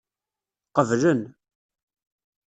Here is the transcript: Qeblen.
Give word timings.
Qeblen. 0.75 1.21